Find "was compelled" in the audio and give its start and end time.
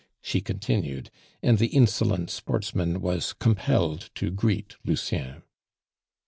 3.01-4.09